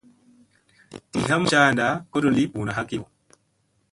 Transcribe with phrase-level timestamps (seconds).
[1.11, 3.03] Di ha maŋ caanda kodon lii buuna hakiyo.